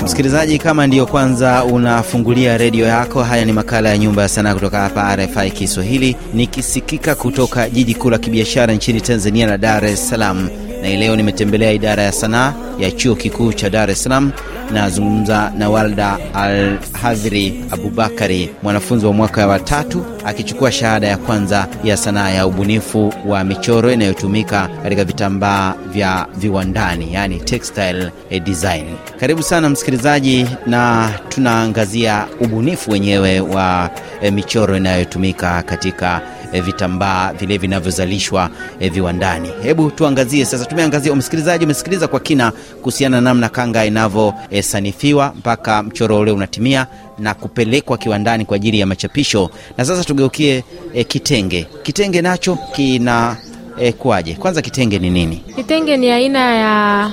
Msikilizaji, 0.04 0.58
kama 0.60 0.88
ndiyo 0.88 1.06
kwanza 1.06 1.64
unafungulia 1.64 2.58
redio 2.58 2.86
yako, 2.86 3.24
haya 3.24 3.46
ni 3.46 3.54
makala 3.54 3.90
ya 3.90 3.98
Nyumba 3.98 4.22
ya 4.22 4.30
Sanaa 4.30 4.54
kutoka 4.54 4.80
hapa 4.80 5.16
RFI 5.16 5.52
Kiswahili, 5.52 6.16
nikisikika 6.34 7.16
kutoka 7.16 7.70
jiji 7.70 7.96
kuu 7.96 8.10
la 8.10 8.18
kibiashara 8.18 8.74
nchini 8.74 9.02
Tanzania 9.02 9.48
la 9.48 9.58
Dar 9.58 9.86
es 9.86 10.10
Salaam. 10.10 10.50
Na 10.84 10.90
leo 10.90 11.16
nimetembelea 11.16 11.72
idara 11.72 12.04
ya 12.04 12.12
sanaa 12.12 12.54
ya 12.80 12.92
chuo 12.92 13.16
kikuu 13.16 13.54
cha 13.54 13.70
Dar 13.70 13.90
es 13.92 14.04
Salaam. 14.04 14.32
Nazungumza 14.74 15.52
na 15.58 15.70
Walda 15.70 16.18
Al 16.34 16.78
Hadhiri 17.02 17.66
Abubakari, 17.72 18.50
mwanafunzi 18.64 19.06
wa 19.06 19.14
mwaka 19.14 19.48
wa 19.48 19.60
tatu 19.60 20.06
akichukua 20.26 20.72
shahada 20.72 21.08
ya 21.08 21.18
kwanza 21.18 21.68
ya 21.84 21.98
sanaa 21.98 22.30
ya 22.30 22.48
ubunifu 22.48 23.14
wa 23.26 23.44
michoro 23.44 23.92
inayotumika 23.92 24.70
katika 24.84 25.04
vitambaa 25.04 25.74
vya 25.94 26.28
viwandani, 26.36 27.14
yani 27.14 27.40
textile 27.40 28.12
design. 28.44 28.86
Karibu 29.20 29.44
sana 29.44 29.70
msikilizaji, 29.70 30.46
na 30.68 31.12
tunaangazia 31.30 32.26
ubunifu 32.40 32.92
wenyewe 32.92 33.40
wa 33.40 33.90
eh, 34.22 34.34
michoro 34.34 34.78
inayotumika 34.78 35.62
katika 35.64 36.22
vitambaa 36.62 37.34
vile 37.34 37.58
vinavyozalishwa 37.58 38.50
eh, 38.80 38.92
viwandani. 38.92 39.50
Hebu 39.64 39.92
tuangazie 39.92 40.46
sasa, 40.46 40.66
tumeangazia 40.66 41.16
msikilizaji, 41.16 41.66
umesikiliza 41.66 42.08
kwa 42.08 42.20
kina 42.20 42.52
kuhusiana 42.52 43.18
na 43.18 43.22
namna 43.22 43.50
kanga 43.50 43.86
inavyosanifiwa 43.86 45.34
mpaka 45.38 45.84
mchoro 45.84 46.20
ule 46.20 46.32
unatimia 46.32 46.88
na 47.20 47.34
kupelekwa 47.34 47.98
kiwandani 47.98 48.46
kwa 48.46 48.56
ajili 48.56 48.80
ya 48.80 48.86
machapisho. 48.86 49.50
Na 49.78 49.86
sasa 49.86 50.04
tugeukie 50.04 50.64
e, 50.94 51.04
kitenge. 51.04 51.68
Kitenge 51.84 52.22
nacho 52.22 52.58
kina 52.76 53.38
E, 53.80 53.92
kwaje? 53.92 54.34
Kwanza 54.34 54.62
kitenge 54.62 55.00
ni 55.00 55.10
nini? 55.10 55.36
Kitenge 55.56 55.98
ni 55.98 56.12
aina 56.12 56.56
ya 56.56 57.12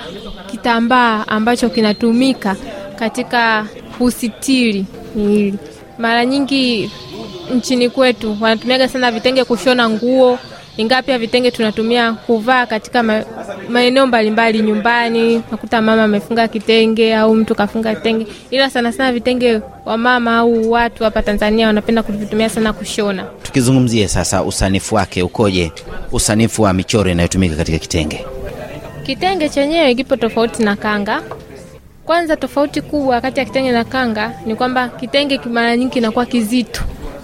kitambaa 0.50 1.24
ambacho 1.28 1.68
kinatumika 1.70 2.56
katika 2.98 3.66
kusitiri 3.98 4.84
miili. 5.16 5.58
Mara 5.98 6.24
nyingi 6.26 6.90
nchini 7.54 7.90
kwetu 7.90 8.36
wanatumiaga 8.40 8.88
sana 8.88 9.10
vitenge 9.12 9.44
kushona 9.44 9.88
nguo, 9.90 10.38
ingawa 10.76 11.02
pia 11.02 11.18
vitenge 11.18 11.50
tunatumia 11.50 12.12
kuvaa 12.12 12.66
katika 12.66 13.02
ma, 13.02 13.24
maeneo 13.68 14.06
mbalimbali 14.06 14.62
nyumbani. 14.62 15.42
Nakuta 15.50 15.80
mama 15.82 16.04
amefunga 16.04 16.48
kitenge 16.48 17.16
au 17.16 17.34
mtu 17.34 17.54
kafunga 17.54 17.94
kitenge, 17.94 18.26
ila 18.50 18.70
sana 18.70 18.92
sana 18.92 19.12
vitenge 19.12 19.60
wa 19.84 19.96
mama 19.96 20.36
au 20.38 20.70
watu 20.70 21.04
hapa 21.04 21.22
Tanzania 21.22 21.66
wanapenda 21.66 22.02
kuvitumia 22.02 22.48
sana 22.48 22.72
kushona. 22.72 23.22
Tukizungumzie 23.42 24.08
sasa 24.08 24.42
usanifu 24.42 24.94
wake 24.94 25.22
ukoje, 25.22 25.72
usanifu 26.12 26.62
wa 26.62 26.72
michoro 26.72 27.10
inayotumika 27.10 27.56
katika 27.56 27.78
kitenge? 27.78 28.24
Kitenge 29.06 29.48
chenyewe 29.48 29.94
kipo 29.94 30.16
tofauti 30.16 30.62
na 30.62 30.76
kanga. 30.76 31.22
Kwanza, 32.04 32.36
tofauti 32.36 32.80
kubwa 32.80 33.20
kati 33.20 33.38
ya 33.40 33.44
kitenge 33.46 33.72
na 33.72 33.84
kanga 33.84 34.32
ni 34.46 34.54
kwamba 34.54 34.88
kitenge 34.88 35.40
mara 35.52 35.76
nyingi 35.76 35.90
kinakuwa 35.92 36.26
kizito 36.26 36.80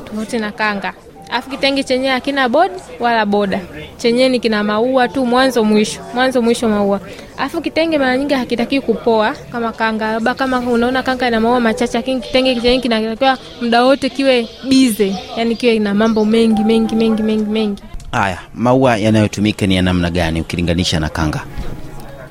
tofauti 0.07 0.39
na 0.39 0.53
kanga. 0.53 0.93
alafu 1.31 1.51
kitenge 1.51 1.83
chenyewe 1.83 2.13
hakina 2.15 2.49
bodi 2.49 2.75
wala 3.01 3.27
boda, 3.27 3.61
chenyewe 3.99 4.29
ni 4.29 4.41
kina 4.41 4.65
maua 4.65 5.09
tu 5.09 5.27
mwanzo 5.27 5.65
mwisho, 5.65 6.01
mwanzo 6.15 6.43
mwisho 6.43 6.69
maua. 6.69 7.01
Alafu 7.37 7.61
kitenge 7.61 7.99
mara 7.99 8.17
nyingi 8.17 8.35
hakitaki 8.35 8.81
kupoa 8.81 9.35
kama 9.53 9.73
kanga, 9.73 10.13
labda 10.13 10.35
kama 10.35 10.59
unaona 10.61 11.03
kanga 11.03 11.29
ina 11.29 11.41
maua 11.41 11.61
machache, 11.61 11.99
lakini 11.99 12.21
kitenge 12.21 12.55
chenyewe 12.55 12.79
kinatakiwa 12.81 13.39
muda 13.63 13.85
wote 13.85 14.09
kiwe 14.11 14.49
bize, 14.69 15.15
yani 15.37 15.57
kiwe 15.57 15.79
na 15.79 15.95
mambo 15.95 16.25
mengi 16.25 16.65
mengi 16.65 16.95
mengi 16.95 17.23
mengi 17.23 17.51
mengi. 17.51 17.83
Haya, 18.13 18.39
maua 18.55 18.97
yanayotumika 18.97 19.67
ni 19.67 19.77
ya 19.77 19.83
namna 19.83 20.11
gani 20.11 20.41
ukilinganisha 20.41 21.01
na 21.01 21.09
kanga? 21.09 21.45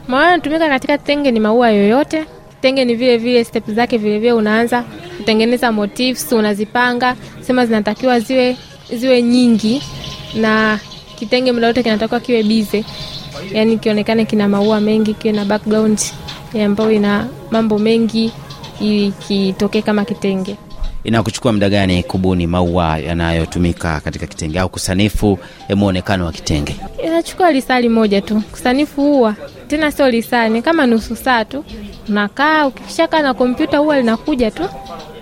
Maua 0.07 0.23
yanatumika 0.25 0.67
katika 0.69 0.97
kitenge 0.97 1.31
ni 1.31 1.39
maua 1.39 1.69
yoyote. 1.71 2.25
Kitenge 2.55 2.85
ni 2.85 2.95
vile 2.95 3.17
vile 3.17 3.43
step 3.43 3.69
zake 3.71 3.97
vile 3.97 4.19
vile, 4.19 4.33
unaanza 4.33 4.83
kutengeneza 5.17 5.71
motifs, 5.71 6.31
unazipanga 6.31 7.15
sema 7.41 7.65
zinatakiwa 7.65 8.19
ziwe 8.19 8.57
ziwe 8.93 9.21
nyingi, 9.21 9.83
na 10.35 10.79
kitenge 11.15 11.51
muda 11.51 11.67
wote 11.67 11.83
kinatakiwa 11.83 12.19
kiwe 12.19 12.43
bize, 12.43 12.85
yani 13.51 13.77
kionekane 13.77 14.25
kina 14.25 14.47
maua 14.47 14.79
mengi, 14.81 15.13
kiwe 15.13 15.33
na 15.33 15.45
background 15.45 15.99
ambayo 16.65 16.91
ina 16.91 17.27
mambo 17.51 17.79
mengi, 17.79 18.31
ili 18.81 19.11
kitokee 19.27 19.81
kama 19.81 20.05
kitenge. 20.05 20.55
Inakuchukua 21.05 21.53
muda 21.53 21.69
gani 21.69 22.03
kubuni 22.03 22.47
maua 22.47 22.97
yanayotumika 22.97 23.99
katika 23.99 24.27
kitenge 24.27 24.59
au 24.59 24.69
kusanifu 24.69 25.39
mwonekano 25.75 26.25
wa 26.25 26.31
kitenge? 26.31 26.75
Inachukua 27.05 27.51
lisali 27.51 27.89
moja 27.89 28.21
tu 28.21 28.41
kusanifu 28.51 29.01
huwa 29.01 29.35
tena 29.67 29.91
sio 29.91 30.09
lisani, 30.09 30.53
ni 30.53 30.61
kama 30.61 30.87
nusu 30.87 31.15
saa 31.15 31.45
tu. 31.45 31.65
Unakaa, 32.09 32.67
ukishakaa 32.67 33.21
na 33.21 33.33
kompyuta 33.33 33.77
huwa 33.77 33.97
linakuja 33.97 34.51
tu, 34.51 34.69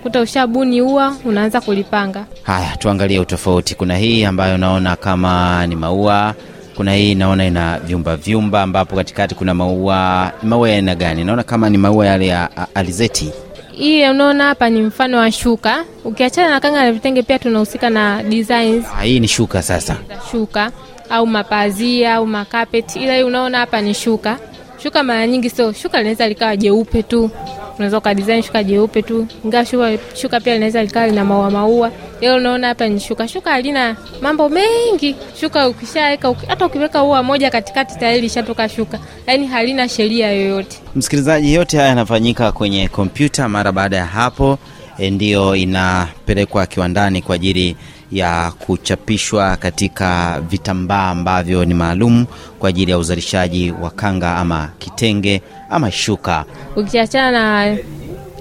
kuta 0.02 0.20
ushabuni 0.20 0.82
ua, 0.82 1.16
unaanza 1.24 1.60
kulipanga. 1.60 2.24
Haya, 2.42 2.76
tuangalie 2.76 3.18
utofauti. 3.20 3.74
Kuna 3.74 3.96
hii 3.96 4.24
ambayo 4.24 4.58
naona 4.58 4.96
kama 4.96 5.66
ni 5.66 5.76
maua, 5.76 6.34
kuna 6.76 6.94
hii 6.94 7.14
naona 7.14 7.44
ina 7.46 7.78
vyumba 7.78 8.16
vyumba, 8.16 8.62
ambapo 8.62 8.96
katikati 8.96 9.34
kuna 9.34 9.54
maua. 9.54 10.32
Maua 10.42 10.68
ya 10.70 10.76
aina 10.76 10.94
gani? 10.94 11.24
Naona 11.24 11.42
kama 11.42 11.70
ni 11.70 11.78
maua 11.78 12.06
yale 12.06 12.26
ya 12.26 12.50
alizeti. 12.74 13.32
Hii 13.76 14.08
unaona 14.08 14.44
hapa 14.44 14.70
ni 14.70 14.80
mfano 14.82 15.18
wa 15.18 15.32
shuka. 15.32 15.84
Ukiachana 16.04 16.50
na 16.50 16.60
kanga 16.60 16.84
na 16.84 16.92
vitenge, 16.92 17.22
pia 17.22 17.38
tunahusika 17.38 17.90
na 17.90 18.22
designs 18.22 18.84
Ah, 18.98 19.02
hii 19.02 19.20
ni 19.20 19.28
shuka 19.28 19.62
sasa. 19.62 19.96
shuka 20.30 20.70
au 21.10 21.26
mapazia 21.26 22.14
au 22.14 22.26
makapeti, 22.26 22.98
ila 22.98 23.16
hii 23.16 23.22
unaona 23.22 23.58
hapa 23.58 23.80
ni 23.80 23.94
shuka. 23.94 24.38
Shuka 24.84 25.02
mara 25.02 25.26
nyingi 25.26 25.50
sio 25.50 25.72
shuka, 25.72 25.98
linaweza 25.98 26.28
likawa 26.28 26.56
jeupe 26.56 27.02
tu, 27.02 27.30
unaweza 27.76 27.98
ukadesign 27.98 28.42
shuka 28.42 28.64
jeupe 28.64 29.02
tu, 29.02 29.26
ingawa 29.44 29.64
shuka, 29.66 29.98
shuka 30.14 30.40
pia 30.40 30.52
linaweza 30.54 30.82
likawa 30.82 31.06
lina 31.06 31.24
maua 31.24 31.50
maua. 31.50 31.90
Ila 32.20 32.34
unaona 32.34 32.66
hapa 32.68 32.88
ni 32.88 33.00
shuka. 33.00 33.28
Shuka 33.28 33.50
halina 33.50 33.96
mambo 34.22 34.48
mengi. 34.48 35.16
Shuka 35.40 35.68
ukishaweka 35.68 36.34
hata 36.48 36.66
ukiweka 36.66 37.02
ua 37.02 37.22
moja 37.22 37.50
katikati 37.50 37.98
tayari 37.98 38.20
lishatoka 38.20 38.68
shuka, 38.68 38.98
yaani 39.26 39.46
halina 39.46 39.88
sheria 39.88 40.32
yoyote. 40.32 40.78
Msikilizaji, 40.96 41.54
yote 41.54 41.76
haya 41.76 41.88
yanafanyika 41.88 42.52
kwenye 42.52 42.88
kompyuta. 42.88 43.48
Mara 43.48 43.72
baada 43.72 43.96
ya 43.96 44.06
hapo 44.06 44.58
e, 44.98 45.10
ndiyo 45.10 45.56
inapelekwa 45.56 46.66
kiwandani 46.66 47.22
kwa 47.22 47.34
ajili 47.34 47.76
ya 48.14 48.50
kuchapishwa 48.58 49.56
katika 49.56 50.40
vitambaa 50.40 51.08
ambavyo 51.10 51.64
ni 51.64 51.74
maalum 51.74 52.26
kwa 52.58 52.68
ajili 52.68 52.90
ya 52.90 52.98
uzalishaji 52.98 53.70
wa 53.82 53.90
kanga 53.90 54.36
ama 54.36 54.70
kitenge 54.78 55.42
ama 55.70 55.90
shuka. 55.90 56.44
ukiachana 56.76 57.30
na, 57.70 57.76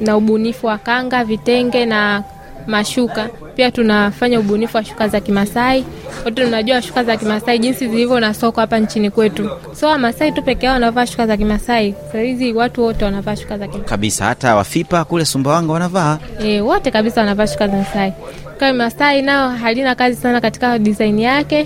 na 0.02 0.18
ubunifu 0.18 0.68
wa 0.68 0.78
kanga, 0.78 1.24
vitenge 1.24 1.86
na 1.86 2.24
mashuka, 2.68 3.30
pia 3.56 3.72
tunafanya 3.72 4.40
ubunifu 4.40 4.78
wa 4.78 4.84
shuka 4.84 5.08
za 5.08 5.20
Kimasai. 5.20 5.86
Wote 6.26 6.44
tunajua 6.46 6.82
shuka 6.82 7.04
za 7.04 7.18
Kimasai 7.18 7.60
jinsi 7.60 7.88
zilivyo 7.90 8.20
na 8.20 8.34
soko 8.34 8.62
hapa 8.62 8.80
nchini 8.80 9.10
kwetu. 9.12 9.50
So 9.80 9.88
Wamasai 9.88 10.32
tu 10.32 10.42
peke 10.44 10.66
yao 10.66 10.74
wanavaa 10.74 11.06
shuka 11.06 11.28
za 11.28 11.38
Kimasai. 11.38 11.96
Saa 12.12 12.20
hizi 12.20 12.54
watu 12.54 12.84
wote 12.84 13.06
wanavaa 13.06 13.36
shuka 13.36 13.58
za 13.58 13.68
Kimasai. 13.68 13.90
kabisa. 13.90 14.26
Hata 14.26 14.56
Wafipa 14.56 15.06
kule 15.06 15.26
Sumbawanga 15.26 15.74
wanavaa. 15.74 16.18
E, 16.44 16.62
wote 16.62 16.92
kabisa 16.92 17.22
wanavaa 17.22 17.48
shuka 17.48 17.68
za 17.68 17.78
Masai. 17.78 18.14
Kwa 18.60 18.74
Masai 18.74 19.22
nao 19.22 19.50
halina 19.50 19.96
kazi 19.96 20.22
sana 20.22 20.42
katika 20.42 20.80
design 20.80 21.20
yake, 21.20 21.66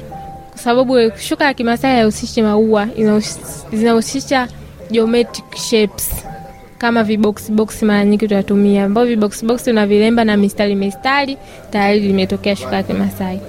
kwa 0.49 0.59
sababu 0.59 0.95
shuka 1.19 1.45
ya 1.45 1.53
Kimasai 1.53 1.91
haihusishi 1.95 2.41
maua, 2.41 2.85
inahus- 2.85 3.39
zinahusisha 3.73 4.47
geometric 4.91 5.55
shapes 5.55 6.09
kama 6.77 7.03
viboksiboksi 7.03 7.79
box, 7.79 7.83
mara 7.87 8.05
nyingi 8.05 8.27
tunatumia 8.27 8.83
ambao 8.85 9.05
vibox 9.05 9.43
unavilemba 9.43 9.63
tunavilemba 9.63 10.23
na 10.25 10.37
mistari 10.37 10.75
mistari, 10.75 11.37
tayari 11.71 11.99
limetokea 11.99 12.55
shuka 12.55 12.75
ya 12.75 12.83
Kimasai. 12.83 13.39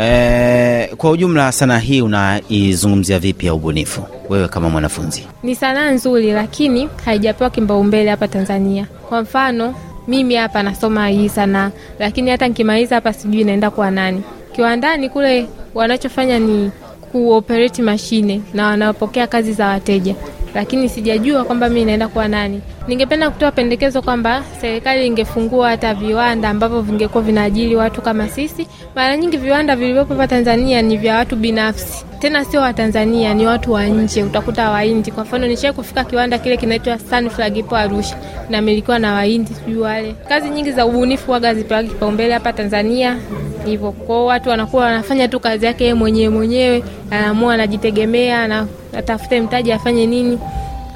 E, 0.00 0.86
kwa 0.96 1.10
ujumla 1.10 1.52
sanaa 1.52 1.78
hii 1.78 2.00
unaizungumzia 2.02 3.18
vipi 3.18 3.46
ya 3.46 3.54
ubunifu 3.54 4.02
wewe 4.28 4.48
kama 4.48 4.68
mwanafunzi? 4.70 5.26
Ni 5.42 5.54
sanaa 5.54 5.90
nzuri, 5.90 6.32
lakini 6.32 6.88
haijapewa 7.04 7.50
kimbaumbele 7.50 8.10
hapa 8.10 8.28
Tanzania. 8.28 8.86
Kwa 9.08 9.22
mfano 9.22 9.74
mimi 10.08 10.34
hapa 10.34 10.62
nasoma 10.62 11.08
hii 11.08 11.28
sanaa, 11.28 11.70
lakini 11.98 12.30
hata 12.30 12.48
nikimaliza 12.48 12.94
hapa 12.94 13.12
sijui 13.12 13.44
naenda 13.44 13.70
kwa 13.70 13.90
nani. 13.90 14.22
Kiwandani 14.52 15.08
kule 15.08 15.46
wanachofanya 15.74 16.38
ni 16.38 16.70
kuoperate 17.12 17.82
mashine 17.82 18.40
na 18.54 18.66
wanapokea 18.66 19.26
kazi 19.26 19.52
za 19.52 19.66
wateja, 19.66 20.14
lakini 20.54 20.88
sijajua 20.88 21.44
kwamba 21.44 21.68
mimi 21.68 21.84
naenda 21.84 22.08
kuwa 22.08 22.28
nani. 22.28 22.60
Ningependa 22.88 23.30
kutoa 23.30 23.52
pendekezo 23.52 24.02
kwamba 24.02 24.42
serikali 24.60 25.06
ingefungua 25.06 25.68
hata 25.68 25.94
viwanda 25.94 26.48
ambavyo 26.48 26.80
vingekuwa 26.82 27.22
vinaajiri 27.24 27.76
watu 27.76 28.02
kama 28.02 28.28
sisi. 28.28 28.66
Mara 28.94 29.16
nyingi 29.16 29.36
viwanda 29.36 29.76
vilivyopo 29.76 30.14
hapa 30.14 30.26
Tanzania 30.28 30.82
ni 30.82 30.96
vya 30.96 31.16
watu 31.16 31.36
binafsi, 31.36 32.04
tena 32.18 32.44
sio 32.44 32.60
wa 32.60 32.72
Tanzania, 32.72 33.34
ni 33.34 33.46
watu 33.46 33.72
wa 33.72 33.86
nje, 33.86 34.22
utakuta 34.22 34.70
Wahindi. 34.70 35.10
Kwa 35.10 35.24
mfano, 35.24 35.46
nishai 35.46 35.72
kufika 35.72 36.04
kiwanda 36.04 36.38
kile 36.38 36.56
kinaitwa 36.56 36.98
Sunflag 36.98 37.56
ipo 37.56 37.76
Arusha, 37.76 38.16
namilikiwa 38.50 38.98
na 38.98 39.12
Wahindi, 39.12 39.54
sijui 39.54 39.80
wale. 39.82 40.14
Kazi 40.28 40.50
nyingi 40.50 40.72
za 40.72 40.86
ubunifu 40.86 41.30
waga 41.30 41.54
zipewa 41.54 41.82
kipaumbele 41.82 42.32
hapa 42.34 42.52
Tanzania 42.52 43.16
hivyo 43.64 43.92
kwao, 43.92 44.26
watu 44.26 44.48
wanakuwa 44.48 44.84
wanafanya 44.84 45.28
tu 45.28 45.40
kazi 45.40 45.66
yake 45.66 45.94
mwenyewe 45.94 46.28
mwenyewe, 46.28 46.84
anaamua 47.10 47.54
anajitegemea, 47.54 48.48
na 48.48 48.66
atafute 48.96 49.40
mtaji 49.40 49.72
afanye 49.72 50.06
nini 50.06 50.38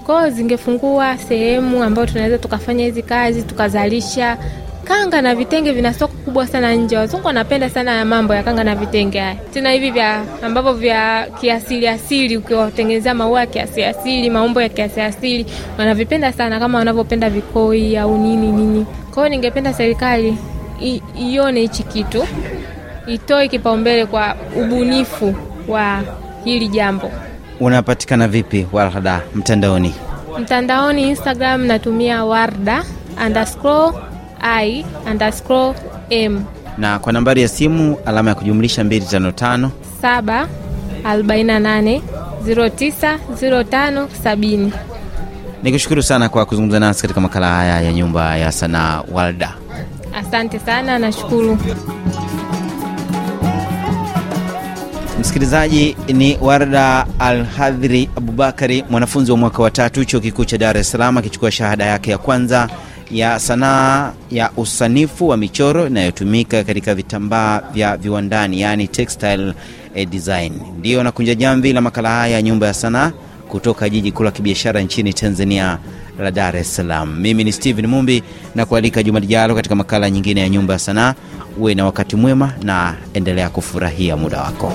kwao. 0.06 0.30
Zingefungua 0.30 1.16
sehemu 1.18 1.82
ambayo 1.84 2.06
tunaweza 2.06 2.38
tukafanya 2.38 2.84
hizi 2.84 3.02
kazi 3.02 3.42
tukazalisha 3.42 4.36
kanga 4.84 5.22
na 5.22 5.34
vitenge. 5.34 5.72
Vina 5.72 5.94
soko 5.94 6.14
kubwa 6.24 6.46
sana 6.46 6.74
nje, 6.74 6.96
wazungu 6.96 7.26
wanapenda 7.26 7.70
sana 7.70 7.96
ya 7.96 8.04
mambo 8.04 8.34
ya 8.34 8.42
kanga 8.42 8.64
na 8.64 8.74
vitenge 8.74 9.18
haya, 9.18 9.34
tena 9.34 9.70
hivi 9.70 9.90
vya 9.90 10.22
ambavyo 10.42 10.72
vya 10.72 11.26
kiasili 11.40 11.88
asili, 11.88 12.36
ukiwatengenezea 12.36 13.14
maua 13.14 13.40
ya 13.40 13.46
kiasili 13.46 13.84
asili, 13.84 14.30
maumbo 14.30 14.62
ya 14.62 14.68
kiasili 14.68 15.02
asili, 15.06 15.46
wanavipenda 15.78 16.32
sana 16.32 16.58
kama 16.60 16.78
wanavyopenda 16.78 17.30
vikoi 17.30 17.96
au 17.96 18.18
nini 18.18 18.52
nini. 18.52 18.86
Kwa 19.14 19.22
hiyo 19.22 19.28
ningependa 19.28 19.72
serikali 19.74 20.38
ione 21.32 21.60
hichi 21.60 21.82
kitu, 21.82 22.26
itoe 23.06 23.48
kipaumbele 23.48 24.06
kwa 24.06 24.36
ubunifu 24.56 25.34
wa 25.68 26.02
hili 26.44 26.68
jambo. 26.68 27.10
Unapatikana 27.60 28.28
vipi 28.28 28.66
Warda 28.72 29.20
mtandaoni? 29.34 29.94
Mtandaoni 30.40 31.08
Instagram 31.10 31.64
natumia 31.66 32.24
warda 32.24 32.84
underscore 33.26 33.96
i 34.40 34.84
underscore 35.10 35.78
m 36.10 36.44
na 36.78 36.98
kwa 36.98 37.12
nambari 37.12 37.42
ya 37.42 37.48
simu 37.48 37.96
alama 38.06 38.30
ya 38.30 38.34
kujumlisha 38.34 38.82
255 38.82 39.68
saba 40.02 40.48
arobaini 41.04 41.44
na 41.44 41.60
nane 41.60 42.02
ziro 42.44 42.68
tisa 42.68 43.18
ziro 43.34 43.64
tano 43.64 44.08
sabini. 44.22 44.72
nikushukuru 45.62 46.02
sana 46.02 46.28
kwa 46.28 46.46
kuzungumza 46.46 46.80
nasi 46.80 47.02
katika 47.02 47.20
makala 47.20 47.48
haya 47.54 47.80
ya 47.80 47.92
nyumba 47.92 48.36
ya 48.36 48.52
sanaa 48.52 49.02
Walda. 49.12 49.54
Asante 50.14 50.58
sana, 50.58 50.98
nashukuru. 50.98 51.58
Msikilizaji 55.28 55.96
ni 56.14 56.38
Warda 56.40 57.06
Alhadhiri 57.18 58.10
Abubakari, 58.16 58.84
mwanafunzi 58.90 59.30
wa 59.32 59.36
mwaka 59.38 59.62
wa 59.62 59.70
tatu 59.70 60.04
chuo 60.04 60.20
kikuu 60.20 60.44
cha 60.44 60.58
Dar 60.58 60.76
es 60.76 60.90
Salaam, 60.90 61.16
akichukua 61.18 61.50
shahada 61.50 61.84
yake 61.86 62.10
ya 62.10 62.18
kwanza 62.18 62.68
ya 63.10 63.38
sanaa 63.38 64.12
ya 64.30 64.50
usanifu 64.56 65.28
wa 65.28 65.36
michoro 65.36 65.86
inayotumika 65.86 66.64
katika 66.64 66.94
vitambaa 66.94 67.60
vya 67.72 67.96
viwandani, 67.96 68.60
yaani 68.60 68.88
textile 68.88 69.52
eh, 69.94 70.08
design. 70.08 70.52
Ndiyo 70.78 71.02
nakunja 71.02 71.34
jamvi 71.34 71.72
la 71.72 71.80
makala 71.80 72.08
haya 72.10 72.34
ya 72.34 72.42
nyumba 72.42 72.66
ya 72.66 72.74
sanaa 72.74 73.12
kutoka 73.48 73.88
jiji 73.88 74.12
kuu 74.12 74.22
la 74.24 74.30
kibiashara 74.30 74.80
nchini 74.80 75.14
Tanzania 75.14 75.78
la 76.18 76.30
Dar 76.30 76.56
es 76.56 76.76
Salaam. 76.76 77.20
Mimi 77.20 77.44
ni 77.44 77.52
Steven 77.52 77.86
Mumbi 77.86 78.22
na 78.54 78.66
kualika 78.66 79.02
juma 79.02 79.20
lijalo 79.20 79.54
katika 79.54 79.74
makala 79.74 80.10
nyingine 80.10 80.40
ya 80.40 80.48
nyumba 80.48 80.72
ya 80.72 80.78
sanaa. 80.78 81.14
Uwe 81.58 81.74
na 81.74 81.84
wakati 81.84 82.16
mwema 82.16 82.52
na 82.62 82.94
endelea 83.14 83.48
kufurahia 83.50 84.16
muda 84.16 84.40
wako. 84.42 84.72